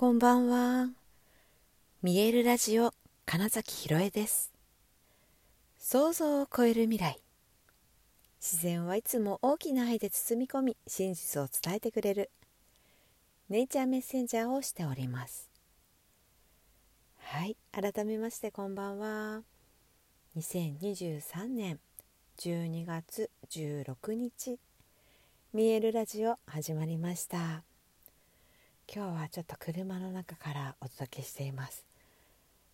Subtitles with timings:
[0.00, 0.88] こんばんは。
[2.02, 2.94] 見えるラジオ
[3.26, 4.50] 金崎ひろえです。
[5.76, 7.20] 想像を超える未来。
[8.40, 12.30] 自然はいつも大きな愛で包み込み、真実を伝えてくれる。
[13.50, 15.50] ネイチャーメッセンジャーをしております。
[17.18, 19.42] はい、改めましてこんばんは。
[20.34, 21.78] 2023年
[22.38, 24.58] 12月16日、
[25.52, 27.69] 見えるラジオ始まりました。
[28.92, 31.84] 今日はちょっと車の中からお届けしています。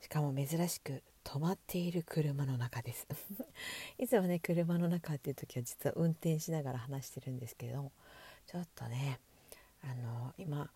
[0.00, 3.06] しかも珍しく止まっている車の中です。
[4.00, 7.92] いつもね車の中っていう時は実は運転しながら話してるんですけれども
[8.46, 9.20] ちょっとね
[9.82, 10.70] あの今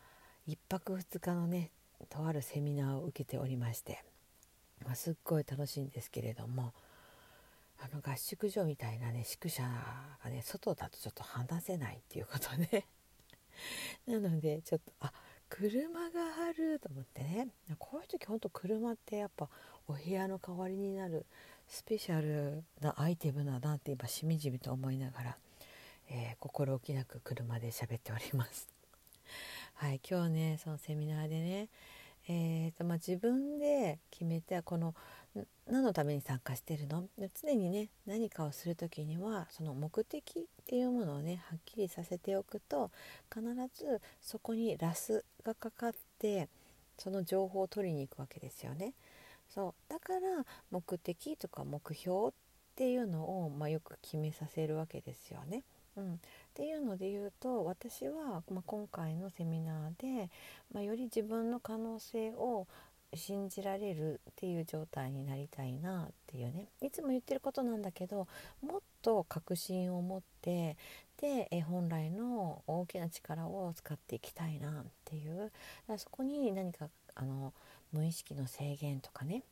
[0.47, 1.71] 1泊2日のね
[2.11, 4.05] とあるセミナーを受けておりまして、
[4.85, 6.75] まあ、すっごい楽しいんですけれども
[7.79, 9.63] あの合宿所みたいなね宿舎
[10.23, 12.85] がね外だとちょっと話せないっていうことで。
[14.07, 15.13] なのでちょっとあ
[15.51, 19.49] 車があると思ってねこういう時ほんと車ってやっぱ
[19.89, 21.27] お部屋の代わりになる
[21.67, 25.37] スペシャルなアイテムだなって今しみじみと思いながら、
[26.09, 28.69] えー、心置きなく車で喋っております。
[29.75, 31.69] はい、今日ねそのセミナーでね、
[32.29, 34.95] えーとまあ、自分で決めたこの
[35.67, 37.05] 何のために参加してるの？
[37.41, 42.91] 常にね何かをする時にはその目的っていうものをねはっきりさせておくと
[43.33, 43.43] 必
[43.75, 46.49] ずそこにラスがかかって
[46.99, 48.95] その情報を取りに行くわけですよね。
[49.55, 52.33] そうだから目的とか目標っ
[52.77, 55.63] ていうのを、まあ、よく決めさせるわけですよね。
[55.97, 56.17] うん、っ
[56.55, 60.31] ていうので言うと私は、まあ、今回のセミナーで、
[60.73, 62.69] まあ、より自分の可能性を
[63.15, 66.69] 信じられるっていう状態になりたいなっていうね。
[66.81, 68.29] いつも言ってることなんだけど
[68.63, 70.77] もっと確信を持って
[71.17, 75.51] でえ本来の大きな力を使っていきたいなっていう。
[75.89, 77.53] だそこに何かあの
[77.93, 79.43] 無意識の制限とかね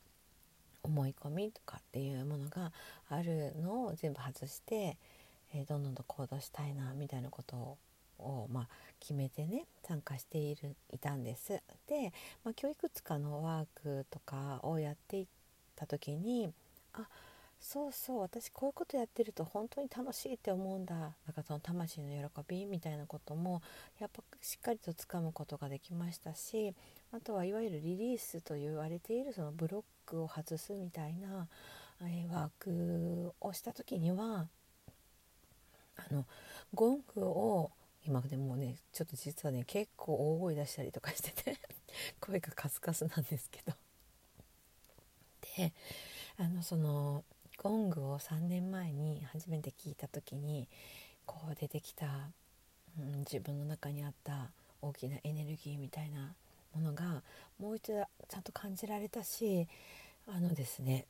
[0.83, 2.73] 思い込みとかっていうものが
[3.09, 4.97] あるのを全部外して、
[5.53, 7.79] え、どんどんと行動したいなみたいなことを
[8.19, 8.69] を、まあ、
[9.01, 11.61] 決めてね参加しているいたんです。
[11.87, 12.13] で、
[12.45, 15.27] まあ、今日いくつかのワークとかをやっていっ
[15.77, 16.53] た時に
[16.95, 17.07] あ
[17.61, 23.63] そうそう私こういうことやってると本当に楽しいって思うんだなんかその魂の喜びみたいなことも
[23.99, 26.73] やっぱしっかりとつかむことができましたし
[27.13, 31.49] あとはいわゆるリリースと言われているそのブロックを外すみたいな、
[32.03, 34.47] えー、ワークをした時には
[35.97, 36.25] あの
[36.75, 37.71] ゴングを
[38.09, 41.59] 今でもねちょっと実はね結構大声出したりとかしてて
[42.21, 43.75] 声がカスカスなんですけど。
[45.57, 45.73] で
[46.39, 47.25] あのその
[47.59, 50.69] ゴングを3年前に初めて聞いた時に
[51.27, 52.31] こう出てきた、
[52.99, 56.35] うん、自分の中にあった大きなエネルギーみたいな
[56.75, 57.23] ものが
[57.59, 59.67] もう一度ちゃんと感じられたし
[60.29, 61.07] あのですね、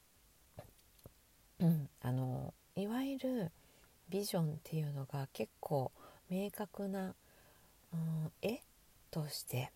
[1.60, 3.52] うん、あのいわゆる
[4.08, 5.92] ビジョンっていうのが結構
[6.30, 7.14] 明確な、
[7.92, 8.60] うん、絵
[9.10, 9.70] として、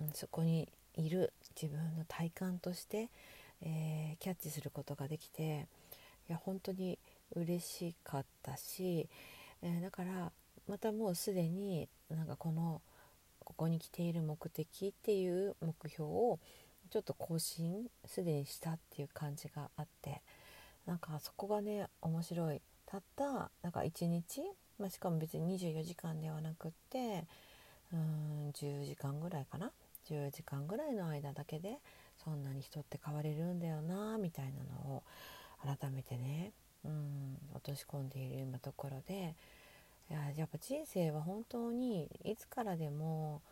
[0.00, 3.08] うん、そこにいる自分の体感として、
[3.62, 5.66] えー、キャッチすることができて
[6.28, 6.98] いや本当に
[7.34, 9.08] 嬉しかったし、
[9.62, 10.32] えー、だから
[10.68, 12.80] またもうすでになんかこの
[13.44, 16.40] ここに来ている目的っていう目標を
[16.90, 20.22] ちょっと更新すでにしたっていう感じがあって
[20.84, 22.62] なんかそこがね面白い。
[22.86, 24.42] たったなんか1日
[24.78, 27.24] まあ、しかも別に24時間ではなくって
[27.92, 29.70] うん10時間ぐらいかな。
[30.08, 31.78] 10時間ぐらいの間だけで
[32.22, 35.02] そんなに人って変われるんだよなみたいなのを
[35.62, 36.52] 改めてね
[36.84, 39.34] うん落とし込んでいる今ところで
[40.10, 43.42] いややっぱ人生は本当にいつからでも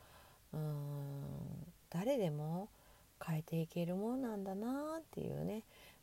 [0.52, 1.24] うん
[1.90, 2.68] 誰でも
[3.24, 5.62] 変えていけるもんなんだなっていうね、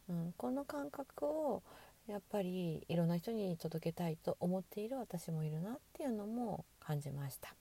[0.09, 1.63] うん、この感覚を
[2.11, 7.55] やっぱりいろんな人に届けたいと思っている私もいるなっていうのも感じました。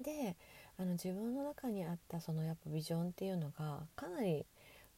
[0.00, 0.36] で
[0.78, 4.46] あの自分の中にあったそのやっぱビジョンっていうのがかなり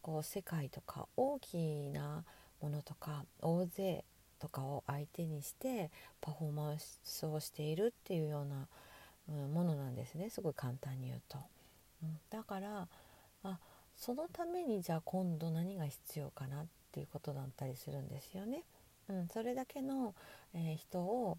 [0.02, 1.56] こう世界とか大き
[1.90, 2.22] な
[2.60, 4.04] ものとか大勢
[4.38, 8.68] とかを相手にしてパフォーマンスをしているっていうような、
[9.48, 11.38] ものなんですねすごい簡単に言うと。
[12.28, 12.88] だから
[13.44, 13.58] あ
[13.96, 18.64] そのためにじゃあ今度何が必要かなっっていうことだったりするんですよね。
[19.08, 20.14] うん、それだけの、
[20.54, 21.38] えー、人を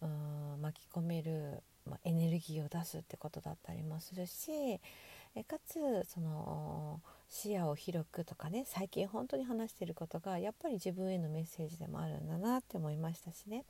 [0.00, 4.80] うん巻き込める、まあ、エネルギーを出すってことだったりもするし
[5.34, 13.64] えかつその視野を広くとかね最近本当に話してることがやっぱり自分へのメッセージでもあるんだなって思いましたしね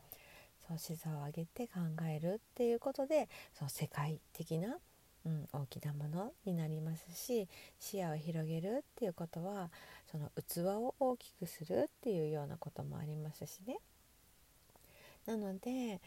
[0.67, 4.79] そう視座を上げて考えるっていうことでその世界的な、
[5.25, 7.49] うん、大きなものになりますし
[7.79, 9.71] 視野を広げるっていうことは
[10.11, 13.79] その器を大きくするっていうようなこともありますしね。
[15.27, 16.01] なので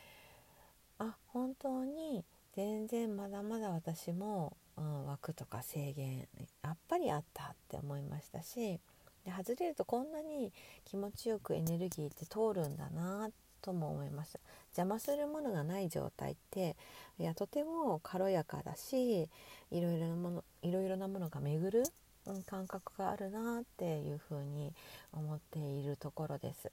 [0.99, 2.23] あ本当に
[2.55, 6.27] 全然まだまだ私も、うん、枠とか制限
[6.63, 8.79] やっぱりあったって思いましたし
[9.25, 10.53] で外れるとこんなに
[10.85, 13.31] 気持ちよくエネルギーって通るんだなっ
[13.65, 14.39] とも思います
[14.77, 16.75] 邪魔するものがない状態って
[17.17, 19.27] いやとても軽やかだし
[19.71, 21.83] いろいろなものいろいろなものが巡る、
[22.27, 24.71] うん、感覚があるなっていうふうに
[25.13, 26.71] 思っているところです。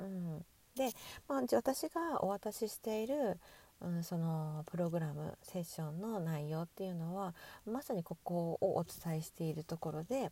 [0.00, 0.44] うん、
[0.76, 0.90] で、
[1.28, 3.38] まあ、私がお渡ししている
[3.82, 7.34] うん、そのプログラムセッションの内容っていうのは
[7.64, 10.30] まさにここをお伝えしているところで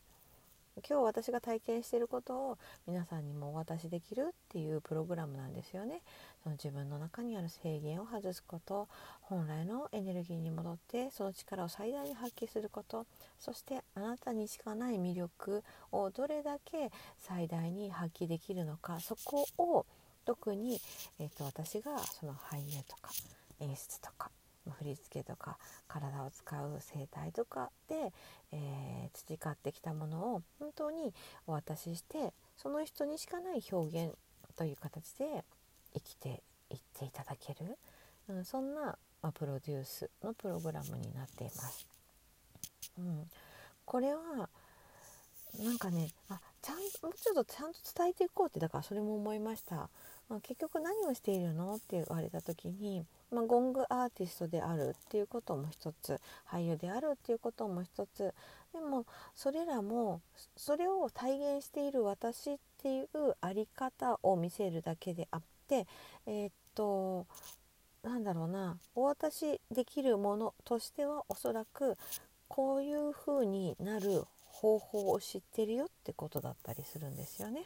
[0.89, 6.03] 今日私が体験していることを皆さんにもお渡しできるっていうプログラムなんですよね。
[6.43, 8.89] その自分の中にある制限を外すこと
[9.23, 13.07] 本来のエネルギーに戻ってその力を最大に発揮すること
[13.39, 19.87] そしてあなたにしかない魅力をどれだけ最大に発揮できるのかそこを
[20.25, 20.81] 特に、
[21.19, 23.11] えーと私がその俳優とか
[23.61, 24.31] 演出とか
[24.73, 28.13] 振り付けとか体を使う声帯とかで、
[28.53, 31.13] えー、培ってきたものを本当に
[31.47, 34.15] お渡ししてその人にしかない表現
[34.57, 35.45] という形で
[35.95, 37.79] 生きていっていただける、
[38.29, 41.87] うん、そんな、まあ、プロデュースのプログラムになっています。
[42.99, 43.31] うん、
[43.85, 44.49] これは
[45.59, 49.89] なんかねあちゃんもうちょっとちゃんと伝えていこうってだからそれも思いました。
[50.29, 56.21] まあ、結局何をしているのって言われた時にまあ、ゴングアーティストであるっていうことも一つ
[56.51, 58.33] 俳優であるっていうことも一つ
[58.73, 60.21] でもそれらも
[60.57, 63.09] それを体現している私っていう
[63.41, 65.87] あり方を見せるだけであって
[66.27, 67.27] えー、っと
[68.03, 71.97] なんだろうなお渡しできるものとしてはおそらく
[72.49, 77.65] こういう風になる方法を知ってるよってことだったりするんですよね。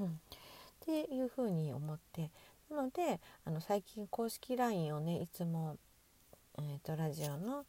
[0.00, 0.10] うん、っ
[0.80, 2.30] ていう風に思って
[2.74, 5.76] のであの最近公式 LINE をねいつも、
[6.58, 7.64] えーと、ラジオの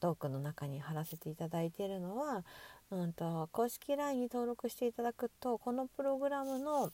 [0.00, 2.44] トークの中に貼らせていただいているのは、
[2.90, 6.90] うんと、公式 LINE に登録していただくとこのプログラムの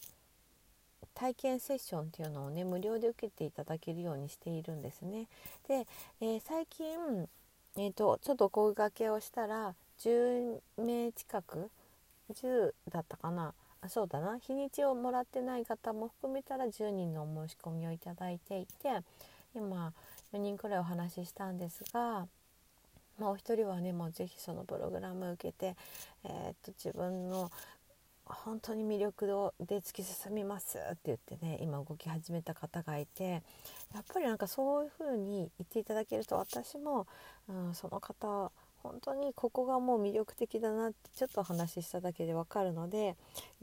[1.15, 5.27] 体験セッションっていうのをね無料で受けていただけるようにしているんですね。
[5.67, 5.87] で、
[6.21, 7.29] えー、最近、
[7.77, 11.71] えーと、ちょっと声がけをしたら10名近く
[12.33, 14.39] 10だったかなあそうだな。
[14.39, 19.03] 日にちをもらってない方も含めたら10人のお申し込みをいただいていて
[19.55, 19.93] 今
[20.33, 22.27] 4人くらいお話ししたんですが、
[23.19, 25.77] まあ、お一人はねもう是非そのプログラム受けて、
[26.25, 27.51] えー、っと自分の
[28.25, 29.27] 本当に魅力
[29.61, 33.43] で突き進みますって言ってね今動き始めた方がいて
[33.95, 37.07] やっぱりなんかそういう風に言っていただけると私も、
[37.49, 38.53] うん、その方
[38.83, 43.17] 本当にここがもう魅力的だなってちょっとお話ししただけでわかるので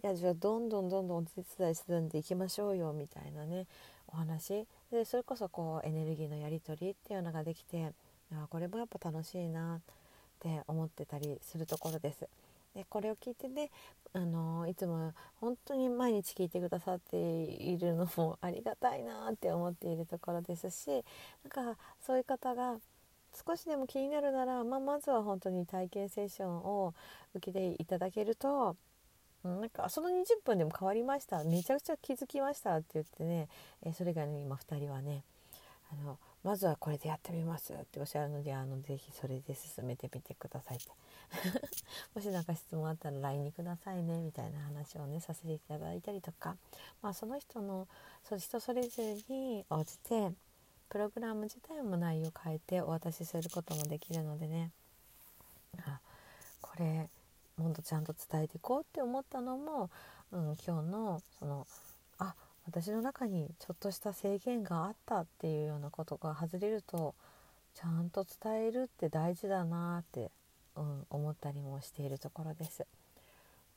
[0.04, 3.66] いやじゃあどんどんどんどんお手伝いするんでいきましょうよみたいなね
[4.08, 7.92] お話でそれこそこうエネルギーのやり取りっていうのができて
[8.32, 9.80] あこれもやっぱ楽しいなっ
[10.40, 12.28] て思ってたりするところです。
[12.76, 13.72] でこれを聞いてね、
[14.14, 21.04] あのいつも本当に毎日聞いてくださっているのもありがたいなって思っているところですしなん
[21.74, 22.76] かそういう方が
[23.36, 26.94] 少しでも気になるなら、まあ、まずは本当に体験セッションを
[27.34, 28.76] 受けていただけると、
[29.44, 30.14] うん、なんかその20
[30.44, 31.44] 分でも変わりました。
[31.44, 33.48] めちゃくちゃ気づきましたって言ってね、
[33.84, 35.24] えそれ以外の今2人はね
[35.92, 40.92] あのまずはこれでやってみますっておっしゃるのであのぜひそれで進めてみてくださいって。
[42.14, 46.56] もし何か質問あったら LINE にくださいねみたいな話をねさせていただいたりとか、
[47.02, 47.88] まあ、その人の
[48.24, 50.32] そ人それぞれに応じて
[50.90, 54.72] プログラム自体も内容変えてお渡しすることもできるのでね
[55.80, 56.00] あ
[56.62, 57.10] これ
[57.58, 59.90] もっとちゃんと伝えていこうって思ったのも、
[60.32, 61.68] うん、今日のその
[62.18, 62.34] あ
[62.68, 67.16] 私の中にちょっとした制限があったっていうようなことが外れると
[67.76, 70.32] ちゃんと伝えるって大事だなって、
[70.76, 72.86] うん、思ったりもしているところです。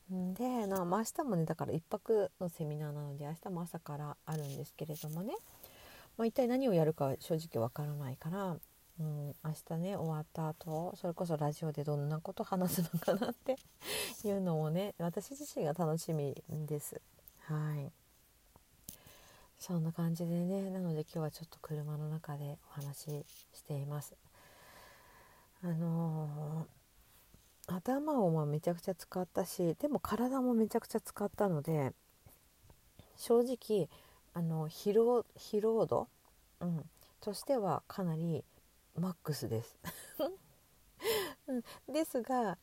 [0.09, 5.35] で、まあ、明日もねだから1泊のセミナーなので明日も朝からあるんですけれどもね
[6.19, 8.57] まあ、一体何をやるかは正直わからないから、
[8.99, 13.55] うん、明日ね終わった後それこそラジオでどんなこと話すのかなって
[14.27, 17.01] いうのをね私自身が楽しみです。
[17.43, 17.89] はい
[19.57, 24.13] そんな感じでねなので今日はちょっと車の中でお話ししています。
[25.63, 31.93] あのー、頭をまめちゃくちゃ使ったしでも体もめちゃくちゃ使ったので
[33.15, 33.89] 正直
[34.33, 36.07] あの疲労疲労度、
[36.59, 36.85] うん、
[37.21, 38.43] としてはかなり
[38.95, 39.77] マックスです。
[41.87, 42.57] ですが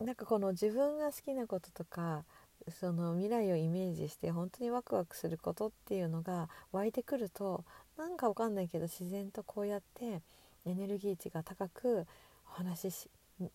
[0.00, 2.24] なんかこの自分が好きなこととか
[2.70, 7.64] その未来をイメージして本当にワクワクすることっていうのが湧いてくると
[7.96, 10.22] なんかわかんないけど自然とこうやって
[10.64, 12.06] エネルギー値が高く
[12.46, 13.10] お話し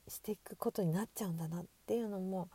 [0.07, 2.49] していくことになっちゃうんだなっていうのも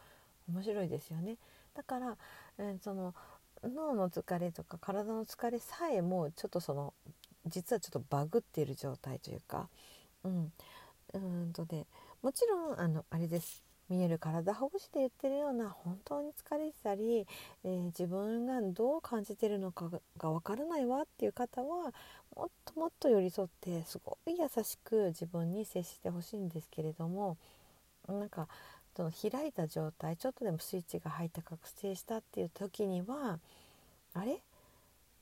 [0.48, 1.36] 面白いですよね。
[1.74, 2.16] だから、
[2.58, 3.14] えー、その
[3.62, 6.94] 脳の疲れとか体の疲れさえもちょっとその
[7.46, 9.68] 実はちょっとバグっている状態というか、
[10.24, 10.52] うん、
[11.14, 11.86] うんとで
[12.22, 13.62] もちろんあのあれです。
[13.88, 17.26] 見える体ほぐしで言ってるような本当に疲れてたり、
[17.62, 21.92] えー、自分がどう感じてるのかが分からないわっていう方は
[22.34, 27.36] もっともっと寄り添ってすごい優しく自分に接してほしいんですけれども
[28.08, 28.48] なんか
[28.96, 33.38] その開いた状態ちょっとでもスイッチが入った覚醒したっていう時には
[34.14, 34.34] あれ？
[34.34, 34.36] っ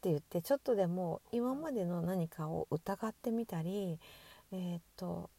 [0.02, 3.98] て言ってちょっとでも今までの何かを疑ってみたり
[4.52, 5.30] えー、っと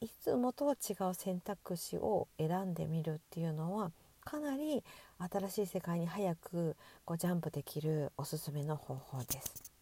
[0.00, 3.90] いつもとは違う選択肢を選んでみるっていうのは
[4.24, 4.84] かなり
[5.18, 9.72] 新しい世界に早くこうジャンプできるおすすめの方法です。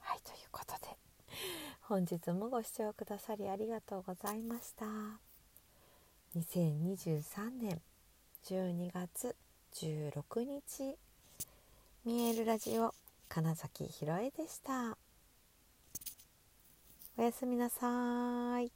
[0.00, 0.96] はいということで
[1.82, 5.25] 本日もご視聴くださりありがとうございました。
[6.36, 7.80] 2023年
[8.44, 9.34] 12月
[9.72, 10.98] 16日
[12.04, 12.92] 見えるラジオ
[13.30, 14.98] 金崎ひろえでした。
[17.16, 18.75] おやすみなさい。